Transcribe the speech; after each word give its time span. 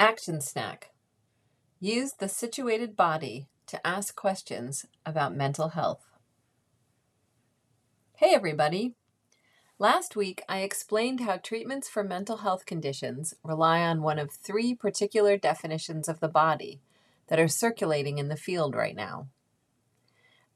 Action 0.00 0.40
Snack 0.40 0.92
Use 1.80 2.12
the 2.12 2.28
situated 2.28 2.94
body 2.94 3.48
to 3.66 3.84
ask 3.84 4.14
questions 4.14 4.86
about 5.04 5.34
mental 5.34 5.70
health. 5.70 6.06
Hey, 8.14 8.32
everybody. 8.32 8.94
Last 9.76 10.14
week, 10.14 10.40
I 10.48 10.60
explained 10.60 11.18
how 11.18 11.38
treatments 11.38 11.88
for 11.88 12.04
mental 12.04 12.36
health 12.36 12.64
conditions 12.64 13.34
rely 13.42 13.80
on 13.80 14.00
one 14.00 14.20
of 14.20 14.30
three 14.30 14.72
particular 14.72 15.36
definitions 15.36 16.08
of 16.08 16.20
the 16.20 16.28
body 16.28 16.80
that 17.26 17.40
are 17.40 17.48
circulating 17.48 18.18
in 18.18 18.28
the 18.28 18.36
field 18.36 18.76
right 18.76 18.94
now. 18.94 19.26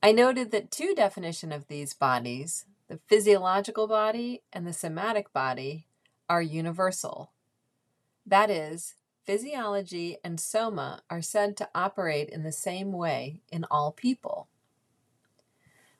I 0.00 0.12
noted 0.12 0.52
that 0.52 0.70
two 0.70 0.95
definitions 0.95 1.52
of 1.52 1.66
these 1.66 1.95
bodies, 1.95 2.66
the 2.86 3.00
physiological 3.09 3.88
body 3.88 4.45
and 4.52 4.68
the 4.68 4.72
somatic 4.72 5.32
body, 5.32 5.88
are 6.29 6.43
universal. 6.43 7.32
That 8.24 8.48
is, 8.48 8.95
physiology 9.25 10.19
and 10.24 10.41
soma 10.41 11.02
are 11.09 11.23
said 11.23 11.56
to 11.56 11.69
operate 11.74 12.28
in 12.28 12.42
the 12.42 12.52
same 12.52 12.92
way 12.92 13.41
in 13.51 13.65
all 13.70 13.92
people. 13.92 14.48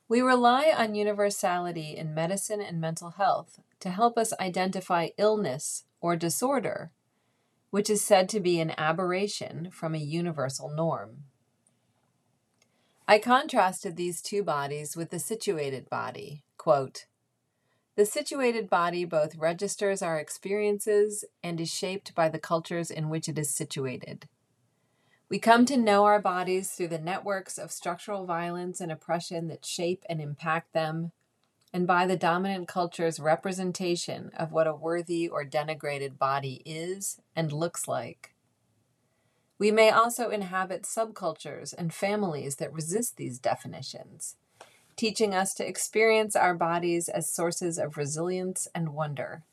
We 0.07 0.21
rely 0.21 0.73
on 0.75 0.95
universality 0.95 1.95
in 1.97 2.13
medicine 2.13 2.61
and 2.61 2.79
mental 2.79 3.11
health 3.11 3.59
to 3.79 3.89
help 3.89 4.17
us 4.17 4.33
identify 4.39 5.09
illness 5.17 5.85
or 6.01 6.15
disorder, 6.15 6.91
which 7.69 7.89
is 7.89 8.01
said 8.01 8.29
to 8.29 8.39
be 8.39 8.59
an 8.59 8.73
aberration 8.77 9.71
from 9.71 9.95
a 9.95 9.99
universal 9.99 10.69
norm. 10.69 11.23
I 13.07 13.19
contrasted 13.19 13.95
these 13.95 14.21
two 14.21 14.43
bodies 14.43 14.95
with 14.95 15.09
the 15.09 15.19
situated 15.19 15.89
body. 15.89 16.43
Quote, 16.57 17.05
the 17.95 18.05
situated 18.05 18.69
body 18.69 19.05
both 19.05 19.35
registers 19.35 20.01
our 20.01 20.17
experiences 20.17 21.23
and 21.43 21.61
is 21.61 21.71
shaped 21.71 22.15
by 22.15 22.27
the 22.27 22.39
cultures 22.39 22.89
in 22.89 23.09
which 23.09 23.29
it 23.29 23.37
is 23.37 23.53
situated. 23.53 24.27
We 25.29 25.39
come 25.39 25.65
to 25.65 25.77
know 25.77 26.05
our 26.05 26.21
bodies 26.21 26.71
through 26.71 26.89
the 26.89 26.99
networks 26.99 27.57
of 27.57 27.71
structural 27.71 28.25
violence 28.25 28.81
and 28.81 28.91
oppression 28.91 29.47
that 29.47 29.65
shape 29.65 30.03
and 30.09 30.19
impact 30.19 30.73
them, 30.73 31.11
and 31.71 31.87
by 31.87 32.05
the 32.05 32.17
dominant 32.17 32.67
culture's 32.67 33.19
representation 33.19 34.31
of 34.37 34.51
what 34.51 34.67
a 34.67 34.75
worthy 34.75 35.27
or 35.27 35.45
denigrated 35.45 36.17
body 36.17 36.61
is 36.65 37.19
and 37.35 37.51
looks 37.51 37.87
like. 37.87 38.33
We 39.59 39.71
may 39.71 39.91
also 39.91 40.29
inhabit 40.29 40.83
subcultures 40.83 41.73
and 41.75 41.93
families 41.93 42.57
that 42.57 42.73
resist 42.73 43.17
these 43.17 43.39
definitions 43.39 44.35
teaching 44.95 45.33
us 45.33 45.53
to 45.55 45.67
experience 45.67 46.35
our 46.35 46.53
bodies 46.53 47.09
as 47.09 47.31
sources 47.31 47.77
of 47.77 47.97
resilience 47.97 48.67
and 48.73 48.93
wonder. 48.93 49.43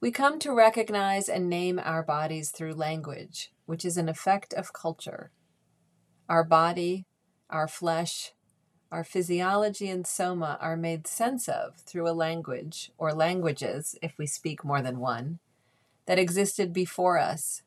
We 0.00 0.10
come 0.10 0.38
to 0.40 0.52
recognize 0.52 1.28
and 1.28 1.48
name 1.48 1.80
our 1.82 2.02
bodies 2.02 2.50
through 2.50 2.74
language, 2.74 3.52
which 3.66 3.84
is 3.84 3.96
an 3.96 4.08
effect 4.08 4.52
of 4.52 4.72
culture. 4.72 5.30
Our 6.28 6.44
body, 6.44 7.06
our 7.48 7.66
flesh, 7.66 8.32
our 8.92 9.02
physiology 9.02 9.88
and 9.88 10.06
soma 10.06 10.58
are 10.60 10.76
made 10.76 11.06
sense 11.06 11.48
of 11.48 11.76
through 11.78 12.08
a 12.08 12.12
language, 12.12 12.92
or 12.96 13.12
languages, 13.12 13.96
if 14.02 14.18
we 14.18 14.26
speak 14.26 14.64
more 14.64 14.82
than 14.82 15.00
one, 15.00 15.40
that 16.06 16.18
existed 16.18 16.72
before 16.72 17.18
us 17.18 17.62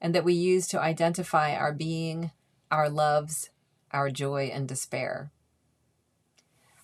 and 0.00 0.14
that 0.14 0.24
we 0.24 0.34
use 0.34 0.66
to 0.68 0.80
identify 0.80 1.54
our 1.54 1.72
being, 1.72 2.30
our 2.70 2.90
loves, 2.90 3.50
our 3.92 4.10
joy 4.10 4.50
and 4.52 4.66
despair. 4.66 5.30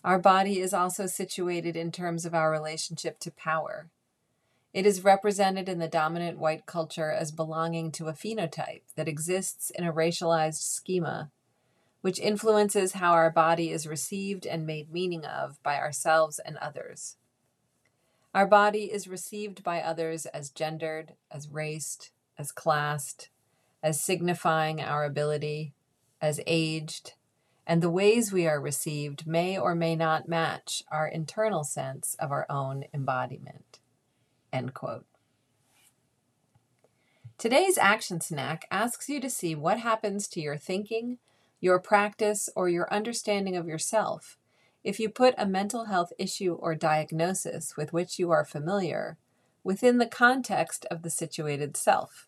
Our 0.05 0.19
body 0.19 0.61
is 0.61 0.73
also 0.73 1.07
situated 1.07 1.77
in 1.77 1.93
terms 1.93 2.25
of 2.25 2.35
our 2.35 2.51
relationship 2.51 3.19
to 3.21 3.31
power. 3.31 3.91
It 4.73 4.87
is 4.87 5.05
represented 5.05 5.69
in 5.69 5.79
the 5.79 5.89
dominant 5.89 6.39
white 6.39 6.65
culture 6.65 7.11
as 7.11 7.33
belonging 7.33 7.93
to 7.93 8.07
a 8.07 8.13
phenotype 8.13 8.83
that 8.97 9.09
exists 9.09 9.71
in 9.71 9.85
a 9.85 9.93
racialized 9.93 10.63
schema, 10.63 11.31
which 12.01 12.19
influences 12.19 12.95
how 12.95 13.13
our 13.13 13.31
body 13.31 13.71
is 13.71 13.87
received 13.87 14.47
and 14.47 14.67
made 14.67 14.93
meaning 14.93 15.25
of 15.25 15.63
by 15.63 15.77
ourselves 15.77 16.39
and 16.39 16.57
others. 16.59 17.17
Our 18.33 18.47
body 18.47 18.85
is 18.85 19.09
received 19.09 19.65
by 19.65 19.83
others 19.83 20.25
as 20.27 20.51
gendered, 20.51 21.15
as 21.31 21.49
raced, 21.49 22.13
as 22.39 22.53
classed, 22.53 23.29
as 23.83 24.01
signifying 24.01 24.81
our 24.81 25.05
ability, 25.05 25.75
as 26.23 26.41
aged, 26.47 27.15
and 27.71 27.81
the 27.81 27.89
ways 27.89 28.33
we 28.33 28.49
are 28.49 28.61
received 28.61 29.29
may 29.29 29.57
or 29.57 29.77
may 29.77 29.95
not 29.95 30.29
match 30.29 30.83
our 30.91 31.07
internal 31.07 31.63
sense 31.63 32.17
of 32.19 32.33
our 32.33 32.45
own 32.51 32.83
embodiment. 32.93 33.79
End 34.53 34.75
quote. 34.75 35.07
Today's 37.39 37.79
action 37.79 38.21
snack 38.21 38.67
asks 38.73 39.09
you 39.09 39.21
to 39.21 39.31
see 39.31 39.55
what 39.55 39.79
happens 39.79 40.27
to 40.31 40.41
your 40.41 40.57
thinking, 40.57 41.19
your 41.61 41.79
practice, 41.79 42.49
or 42.57 42.69
your 42.69 42.93
understanding 42.93 43.55
of 43.55 43.69
yourself 43.69 44.37
if 44.83 44.99
you 44.99 45.09
put 45.09 45.37
a 45.39 45.47
mental 45.47 45.85
health 45.85 46.13
issue 46.19 46.55
or 46.55 46.75
diagnosis 46.75 47.77
with 47.77 47.93
which 47.93 48.19
you 48.19 48.33
are 48.33 48.45
familiar 48.45 49.17
within 49.63 49.99
the 49.99 50.07
context 50.07 50.87
of 50.91 51.03
the 51.03 51.11
situated 51.11 51.77
self. 51.77 52.27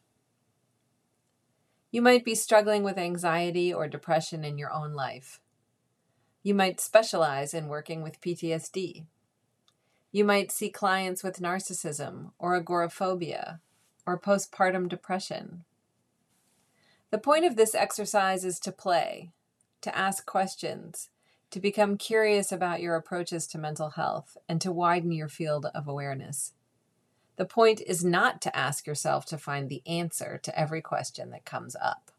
You 1.92 2.00
might 2.00 2.24
be 2.24 2.34
struggling 2.34 2.84
with 2.84 2.96
anxiety 2.96 3.72
or 3.72 3.86
depression 3.86 4.44
in 4.44 4.56
your 4.56 4.72
own 4.72 4.94
life. 4.94 5.40
You 6.42 6.54
might 6.54 6.80
specialize 6.80 7.52
in 7.52 7.68
working 7.68 8.02
with 8.02 8.20
PTSD. 8.22 9.04
You 10.10 10.24
might 10.24 10.50
see 10.50 10.70
clients 10.70 11.22
with 11.22 11.40
narcissism 11.40 12.32
or 12.38 12.56
agoraphobia 12.56 13.60
or 14.06 14.18
postpartum 14.18 14.88
depression. 14.88 15.64
The 17.10 17.18
point 17.18 17.44
of 17.44 17.56
this 17.56 17.74
exercise 17.74 18.42
is 18.42 18.58
to 18.60 18.72
play, 18.72 19.30
to 19.82 19.96
ask 19.96 20.24
questions, 20.24 21.10
to 21.50 21.60
become 21.60 21.98
curious 21.98 22.50
about 22.50 22.80
your 22.80 22.96
approaches 22.96 23.46
to 23.48 23.58
mental 23.58 23.90
health, 23.90 24.38
and 24.48 24.62
to 24.62 24.72
widen 24.72 25.12
your 25.12 25.28
field 25.28 25.66
of 25.74 25.86
awareness. 25.86 26.54
The 27.42 27.48
point 27.48 27.82
is 27.84 28.04
not 28.04 28.40
to 28.42 28.56
ask 28.56 28.86
yourself 28.86 29.26
to 29.26 29.36
find 29.36 29.68
the 29.68 29.82
answer 29.84 30.38
to 30.44 30.56
every 30.56 30.80
question 30.80 31.30
that 31.30 31.44
comes 31.44 31.74
up. 31.74 32.12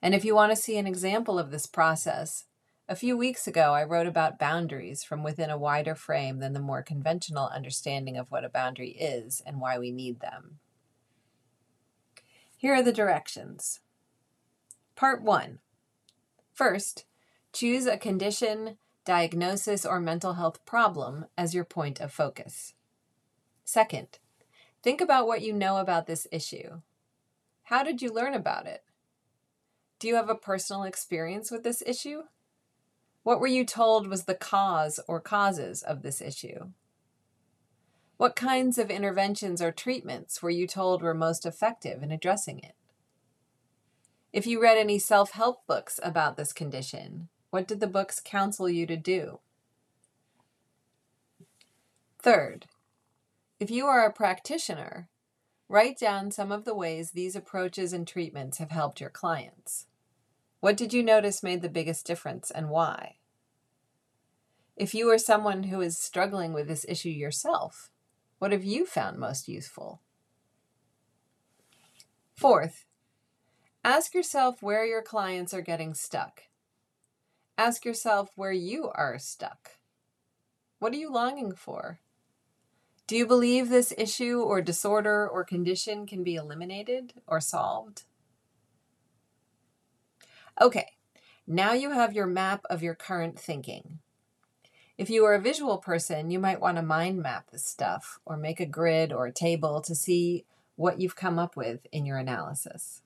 And 0.00 0.14
if 0.14 0.24
you 0.24 0.36
want 0.36 0.52
to 0.52 0.62
see 0.62 0.78
an 0.78 0.86
example 0.86 1.36
of 1.36 1.50
this 1.50 1.66
process, 1.66 2.44
a 2.88 2.94
few 2.94 3.16
weeks 3.16 3.48
ago 3.48 3.74
I 3.74 3.82
wrote 3.82 4.06
about 4.06 4.38
boundaries 4.38 5.02
from 5.02 5.24
within 5.24 5.50
a 5.50 5.58
wider 5.58 5.96
frame 5.96 6.38
than 6.38 6.52
the 6.52 6.60
more 6.60 6.84
conventional 6.84 7.48
understanding 7.48 8.16
of 8.16 8.30
what 8.30 8.44
a 8.44 8.48
boundary 8.48 8.90
is 8.90 9.42
and 9.44 9.60
why 9.60 9.80
we 9.80 9.90
need 9.90 10.20
them. 10.20 10.60
Here 12.56 12.74
are 12.74 12.82
the 12.84 12.92
directions. 12.92 13.80
Part 14.94 15.24
1. 15.24 15.58
First, 16.52 17.04
choose 17.52 17.86
a 17.86 17.98
condition, 17.98 18.76
diagnosis, 19.04 19.84
or 19.84 19.98
mental 19.98 20.34
health 20.34 20.64
problem 20.64 21.26
as 21.36 21.52
your 21.52 21.64
point 21.64 21.98
of 22.00 22.12
focus. 22.12 22.74
Second, 23.70 24.18
think 24.82 25.00
about 25.00 25.28
what 25.28 25.42
you 25.42 25.52
know 25.52 25.76
about 25.76 26.08
this 26.08 26.26
issue. 26.32 26.80
How 27.62 27.84
did 27.84 28.02
you 28.02 28.12
learn 28.12 28.34
about 28.34 28.66
it? 28.66 28.82
Do 30.00 30.08
you 30.08 30.16
have 30.16 30.28
a 30.28 30.34
personal 30.34 30.82
experience 30.82 31.52
with 31.52 31.62
this 31.62 31.80
issue? 31.86 32.22
What 33.22 33.38
were 33.38 33.46
you 33.46 33.64
told 33.64 34.08
was 34.08 34.24
the 34.24 34.34
cause 34.34 34.98
or 35.06 35.20
causes 35.20 35.84
of 35.84 36.02
this 36.02 36.20
issue? 36.20 36.70
What 38.16 38.34
kinds 38.34 38.76
of 38.76 38.90
interventions 38.90 39.62
or 39.62 39.70
treatments 39.70 40.42
were 40.42 40.50
you 40.50 40.66
told 40.66 41.00
were 41.00 41.14
most 41.14 41.46
effective 41.46 42.02
in 42.02 42.10
addressing 42.10 42.58
it? 42.58 42.74
If 44.32 44.48
you 44.48 44.60
read 44.60 44.78
any 44.78 44.98
self 44.98 45.30
help 45.30 45.64
books 45.68 46.00
about 46.02 46.36
this 46.36 46.52
condition, 46.52 47.28
what 47.50 47.68
did 47.68 47.78
the 47.78 47.86
books 47.86 48.20
counsel 48.20 48.68
you 48.68 48.84
to 48.86 48.96
do? 48.96 49.38
Third, 52.18 52.66
if 53.60 53.70
you 53.70 53.86
are 53.86 54.06
a 54.06 54.12
practitioner, 54.12 55.10
write 55.68 55.98
down 55.98 56.30
some 56.30 56.50
of 56.50 56.64
the 56.64 56.74
ways 56.74 57.10
these 57.10 57.36
approaches 57.36 57.92
and 57.92 58.08
treatments 58.08 58.56
have 58.56 58.70
helped 58.70 59.02
your 59.02 59.10
clients. 59.10 59.86
What 60.60 60.78
did 60.78 60.94
you 60.94 61.02
notice 61.02 61.42
made 61.42 61.60
the 61.60 61.68
biggest 61.68 62.06
difference 62.06 62.50
and 62.50 62.70
why? 62.70 63.16
If 64.76 64.94
you 64.94 65.10
are 65.10 65.18
someone 65.18 65.64
who 65.64 65.82
is 65.82 65.98
struggling 65.98 66.54
with 66.54 66.68
this 66.68 66.86
issue 66.88 67.10
yourself, 67.10 67.90
what 68.38 68.50
have 68.50 68.64
you 68.64 68.86
found 68.86 69.18
most 69.18 69.46
useful? 69.46 70.00
Fourth, 72.34 72.86
ask 73.84 74.14
yourself 74.14 74.62
where 74.62 74.86
your 74.86 75.02
clients 75.02 75.52
are 75.52 75.60
getting 75.60 75.92
stuck. 75.92 76.44
Ask 77.58 77.84
yourself 77.84 78.30
where 78.36 78.52
you 78.52 78.90
are 78.94 79.18
stuck. 79.18 79.72
What 80.78 80.94
are 80.94 80.96
you 80.96 81.12
longing 81.12 81.52
for? 81.52 82.00
Do 83.10 83.16
you 83.16 83.26
believe 83.26 83.70
this 83.70 83.92
issue 83.98 84.40
or 84.40 84.62
disorder 84.62 85.28
or 85.28 85.42
condition 85.42 86.06
can 86.06 86.22
be 86.22 86.36
eliminated 86.36 87.14
or 87.26 87.40
solved? 87.40 88.04
Okay, 90.60 90.86
now 91.44 91.72
you 91.72 91.90
have 91.90 92.12
your 92.12 92.28
map 92.28 92.64
of 92.70 92.84
your 92.84 92.94
current 92.94 93.36
thinking. 93.36 93.98
If 94.96 95.10
you 95.10 95.24
are 95.24 95.34
a 95.34 95.40
visual 95.40 95.78
person, 95.78 96.30
you 96.30 96.38
might 96.38 96.60
want 96.60 96.76
to 96.76 96.84
mind 96.84 97.20
map 97.20 97.50
this 97.50 97.64
stuff 97.64 98.20
or 98.24 98.36
make 98.36 98.60
a 98.60 98.64
grid 98.64 99.12
or 99.12 99.26
a 99.26 99.32
table 99.32 99.80
to 99.80 99.94
see 99.96 100.44
what 100.76 101.00
you've 101.00 101.16
come 101.16 101.36
up 101.36 101.56
with 101.56 101.88
in 101.90 102.06
your 102.06 102.16
analysis. 102.16 103.02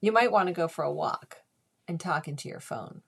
You 0.00 0.10
might 0.10 0.32
want 0.32 0.46
to 0.46 0.54
go 0.54 0.68
for 0.68 0.84
a 0.86 0.90
walk 0.90 1.42
and 1.86 2.00
talk 2.00 2.26
into 2.26 2.48
your 2.48 2.60
phone. 2.60 3.02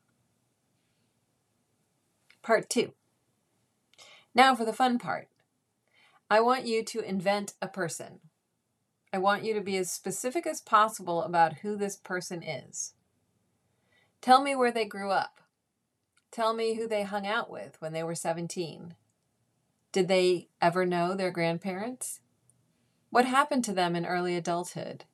Part 2.43 2.69
two. 2.69 2.93
Now 4.35 4.55
for 4.55 4.67
the 4.67 4.75
fun 4.75 4.99
part. 4.99 5.29
I 6.31 6.41
want 6.41 6.67
you 6.67 6.85
to 6.85 7.01
invent 7.01 7.55
a 7.63 7.69
person. 7.69 8.21
I 9.13 9.19
want 9.19 9.45
you 9.45 9.55
to 9.55 9.63
be 9.63 9.79
as 9.79 9.91
specific 9.91 10.47
as 10.47 10.61
possible 10.61 11.23
about 11.23 11.59
who 11.59 11.77
this 11.77 11.97
person 11.97 12.43
is. 12.43 12.93
Tell 14.21 14.43
me 14.43 14.55
where 14.55 14.73
they 14.73 14.85
grew 14.85 15.11
up. 15.11 15.41
Tell 16.31 16.53
me 16.53 16.75
who 16.75 16.87
they 16.87 17.05
hung 17.05 17.27
out 17.27 17.51
with 17.51 17.81
when 17.81 17.95
they 17.95 18.03
were 18.03 18.15
17. 18.15 18.95
Did 19.93 20.09
they 20.09 20.49
ever 20.61 20.85
know 20.85 21.15
their 21.15 21.31
grandparents? 21.31 22.21
What 23.09 23.25
happened 23.25 23.65
to 23.65 23.73
them 23.73 23.97
in 23.97 24.05
early 24.05 24.37
adulthood? 24.37 25.07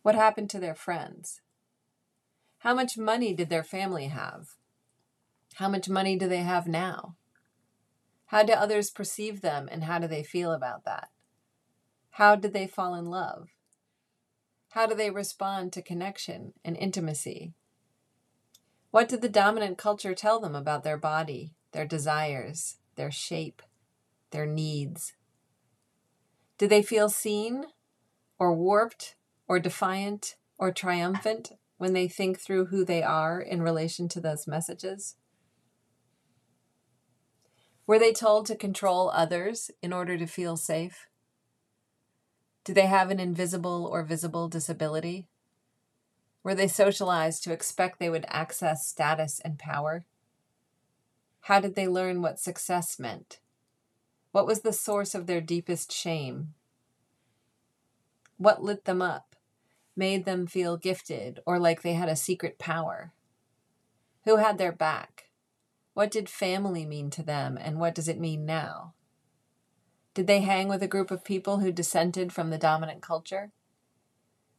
What 0.00 0.14
happened 0.14 0.48
to 0.50 0.58
their 0.58 0.74
friends? 0.74 1.42
How 2.60 2.74
much 2.74 2.96
money 2.96 3.34
did 3.34 3.50
their 3.50 3.62
family 3.62 4.06
have? 4.06 4.54
How 5.56 5.68
much 5.68 5.90
money 5.90 6.16
do 6.16 6.26
they 6.26 6.38
have 6.38 6.66
now? 6.66 7.16
How 8.28 8.42
do 8.42 8.52
others 8.52 8.90
perceive 8.90 9.40
them 9.40 9.68
and 9.70 9.84
how 9.84 9.98
do 9.98 10.06
they 10.06 10.22
feel 10.22 10.52
about 10.52 10.84
that? 10.84 11.08
How 12.10 12.36
did 12.36 12.52
they 12.52 12.66
fall 12.66 12.94
in 12.94 13.06
love? 13.06 13.48
How 14.70 14.86
do 14.86 14.94
they 14.94 15.10
respond 15.10 15.72
to 15.72 15.82
connection 15.82 16.52
and 16.62 16.76
intimacy? 16.76 17.54
What 18.90 19.08
did 19.08 19.22
the 19.22 19.30
dominant 19.30 19.78
culture 19.78 20.14
tell 20.14 20.40
them 20.40 20.54
about 20.54 20.84
their 20.84 20.98
body, 20.98 21.54
their 21.72 21.86
desires, 21.86 22.76
their 22.96 23.10
shape, 23.10 23.62
their 24.30 24.46
needs? 24.46 25.14
Do 26.58 26.66
they 26.66 26.82
feel 26.82 27.08
seen 27.08 27.64
or 28.38 28.54
warped 28.54 29.16
or 29.46 29.58
defiant 29.58 30.36
or 30.58 30.70
triumphant 30.70 31.52
when 31.78 31.94
they 31.94 32.08
think 32.08 32.38
through 32.38 32.66
who 32.66 32.84
they 32.84 33.02
are 33.02 33.40
in 33.40 33.62
relation 33.62 34.06
to 34.08 34.20
those 34.20 34.46
messages? 34.46 35.16
Were 37.88 37.98
they 37.98 38.12
told 38.12 38.44
to 38.46 38.54
control 38.54 39.10
others 39.14 39.70
in 39.80 39.94
order 39.94 40.18
to 40.18 40.26
feel 40.26 40.58
safe? 40.58 41.08
Do 42.62 42.74
they 42.74 42.84
have 42.84 43.10
an 43.10 43.18
invisible 43.18 43.88
or 43.90 44.02
visible 44.02 44.46
disability? 44.46 45.26
Were 46.44 46.54
they 46.54 46.68
socialized 46.68 47.42
to 47.44 47.52
expect 47.52 47.98
they 47.98 48.10
would 48.10 48.26
access 48.28 48.86
status 48.86 49.40
and 49.42 49.58
power? 49.58 50.04
How 51.40 51.60
did 51.60 51.76
they 51.76 51.88
learn 51.88 52.20
what 52.20 52.38
success 52.38 52.98
meant? 52.98 53.40
What 54.32 54.46
was 54.46 54.60
the 54.60 54.74
source 54.74 55.14
of 55.14 55.26
their 55.26 55.40
deepest 55.40 55.90
shame? 55.90 56.52
What 58.36 58.62
lit 58.62 58.84
them 58.84 59.00
up, 59.00 59.34
made 59.96 60.26
them 60.26 60.46
feel 60.46 60.76
gifted 60.76 61.40
or 61.46 61.58
like 61.58 61.80
they 61.80 61.94
had 61.94 62.10
a 62.10 62.16
secret 62.16 62.58
power? 62.58 63.14
Who 64.26 64.36
had 64.36 64.58
their 64.58 64.72
back? 64.72 65.27
What 65.98 66.12
did 66.12 66.28
family 66.28 66.86
mean 66.86 67.10
to 67.10 67.24
them 67.24 67.58
and 67.60 67.80
what 67.80 67.92
does 67.92 68.06
it 68.06 68.20
mean 68.20 68.46
now? 68.46 68.94
Did 70.14 70.28
they 70.28 70.42
hang 70.42 70.68
with 70.68 70.80
a 70.80 70.86
group 70.86 71.10
of 71.10 71.24
people 71.24 71.58
who 71.58 71.72
dissented 71.72 72.32
from 72.32 72.50
the 72.50 72.56
dominant 72.56 73.02
culture? 73.02 73.50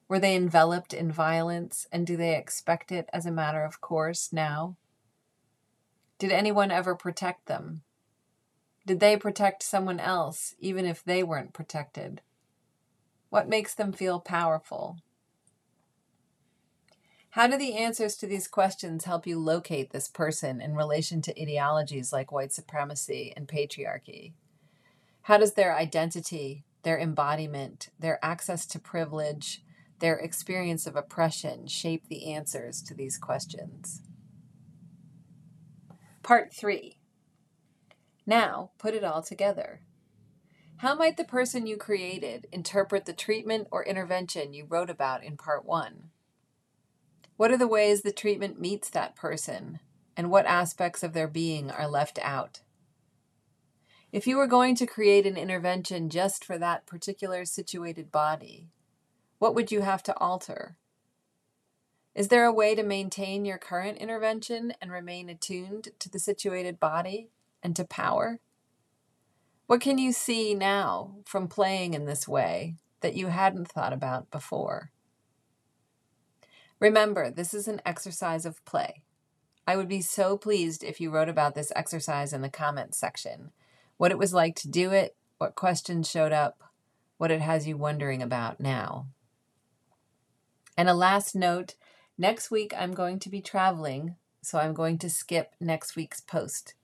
Were 0.10 0.20
they 0.20 0.36
enveloped 0.36 0.94
in 0.94 1.14
violence, 1.14 1.88
and 1.94 2.06
do 2.06 2.18
they 2.18 2.36
expect 2.36 2.92
it 2.92 3.10
as 3.14 3.26
a 3.26 3.32
matter 3.32 3.64
of 3.64 3.80
course 3.80 4.34
now? 4.34 4.76
Did 6.18 6.34
anyone 6.34 6.72
ever 6.72 6.94
protect 6.94 7.46
them? 7.46 7.84
Did 8.86 9.00
they 9.00 9.16
protect 9.16 9.64
someone 9.64 10.02
else, 10.02 10.56
even 10.60 10.86
if 10.86 11.06
they 11.06 11.24
weren't 11.24 11.54
protected? 11.54 12.20
What 13.30 13.48
makes 13.48 13.74
them 13.74 13.94
feel 13.94 14.20
powerful? 14.20 14.98
How 17.34 17.46
do 17.46 17.58
the 17.58 17.76
answers 17.76 18.16
to 18.18 18.28
these 18.28 18.48
questions 18.48 19.06
help 19.06 19.28
you 19.28 19.38
locate 19.38 19.92
this 19.92 20.08
person 20.08 20.60
in 20.60 20.76
relation 20.76 21.22
to 21.22 21.42
ideologies 21.42 22.12
like 22.12 22.32
white 22.32 22.52
supremacy 22.52 23.32
and 23.38 23.48
patriarchy? 23.48 24.34
How 25.24 25.38
does 25.38 25.54
their 25.54 25.76
identity, 25.76 26.66
their 26.82 27.00
embodiment, 27.00 27.90
their 28.00 28.18
access 28.24 28.66
to 28.68 28.80
privilege, 28.80 29.62
their 30.00 30.18
experience 30.18 30.88
of 30.88 30.96
oppression 30.96 31.68
shape 31.68 32.08
the 32.08 32.34
answers 32.34 32.82
to 32.82 32.96
these 32.96 33.20
questions? 33.20 34.02
Part 36.24 36.52
three. 36.52 36.98
Now, 38.26 38.72
put 38.80 38.96
it 38.96 39.04
all 39.04 39.22
together. 39.22 39.82
How 40.78 40.96
might 40.96 41.18
the 41.18 41.24
person 41.24 41.68
you 41.68 41.78
created 41.78 42.48
interpret 42.52 43.06
the 43.06 43.14
treatment 43.14 43.68
or 43.70 43.86
intervention 43.86 44.54
you 44.54 44.66
wrote 44.68 44.90
about 44.90 45.24
in 45.24 45.38
part 45.38 45.64
one? 45.64 46.10
What 47.40 47.52
are 47.52 47.58
the 47.58 47.70
ways 47.70 48.02
the 48.02 48.12
treatment 48.12 48.60
meets 48.60 48.90
that 48.90 49.16
person, 49.16 49.80
and 50.18 50.30
what 50.30 50.46
aspects 50.46 51.04
of 51.04 51.14
their 51.14 51.30
being 51.30 51.72
are 51.72 51.88
left 51.88 52.20
out? 52.22 52.64
If 54.12 54.28
you 54.28 54.36
were 54.36 54.46
going 54.46 54.76
to 54.76 54.86
create 54.86 55.26
an 55.26 55.38
intervention 55.38 56.10
just 56.10 56.44
for 56.44 56.58
that 56.58 56.86
particular 56.86 57.46
situated 57.46 58.12
body, 58.12 58.68
what 59.38 59.56
would 59.56 59.72
you 59.72 59.80
have 59.80 60.04
to 60.04 60.18
alter? 60.18 60.76
Is 62.14 62.28
there 62.28 62.44
a 62.44 62.52
way 62.52 62.76
to 62.76 62.84
maintain 62.84 63.46
your 63.46 63.58
current 63.58 64.00
intervention 64.00 64.74
and 64.82 64.92
remain 64.92 65.30
attuned 65.30 65.92
to 65.98 66.10
the 66.10 66.20
situated 66.20 66.78
body 66.78 67.30
and 67.64 67.74
to 67.78 67.86
power? 67.86 68.42
What 69.66 69.80
can 69.80 69.98
you 69.98 70.12
see 70.12 70.54
now 70.54 71.20
from 71.26 71.48
playing 71.48 71.94
in 71.94 72.04
this 72.04 72.28
way 72.28 72.76
that 73.00 73.16
you 73.16 73.28
hadn't 73.28 73.70
thought 73.70 73.94
about 73.94 74.30
before? 74.30 74.92
Remember, 76.80 77.30
this 77.30 77.54
is 77.54 77.68
an 77.68 77.82
exercise 77.86 78.46
of 78.46 78.64
play. 78.66 79.04
I 79.68 79.76
would 79.76 79.88
be 79.88 80.02
so 80.02 80.38
pleased 80.38 80.84
if 80.84 81.00
you 81.00 81.12
wrote 81.12 81.30
about 81.30 81.54
this 81.54 81.72
exercise 81.76 82.34
in 82.34 82.42
the 82.42 82.50
comments 82.50 82.98
section 82.98 83.52
what 83.98 84.12
it 84.12 84.18
was 84.18 84.34
like 84.34 84.56
to 84.56 84.70
do 84.70 84.92
it, 84.94 85.18
what 85.40 85.56
questions 85.56 86.10
showed 86.10 86.32
up, 86.32 86.64
what 87.18 87.32
it 87.32 87.42
has 87.42 87.68
you 87.68 87.76
wondering 87.76 88.22
about 88.22 88.62
now. 88.62 89.08
And 90.78 90.88
a 90.88 90.94
last 90.94 91.36
note 91.36 91.76
next 92.18 92.50
week 92.50 92.74
I'm 92.78 92.94
going 92.94 93.20
to 93.20 93.30
be 93.30 93.42
traveling, 93.42 94.16
so 94.42 94.58
I'm 94.58 94.74
going 94.74 95.00
to 95.00 95.10
skip 95.10 95.54
next 95.60 95.98
week's 95.98 96.22
post. 96.22 96.76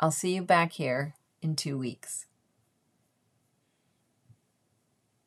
I'll 0.00 0.10
see 0.10 0.34
you 0.34 0.42
back 0.42 0.72
here 0.72 1.14
in 1.42 1.54
two 1.54 1.76
weeks. 1.76 2.27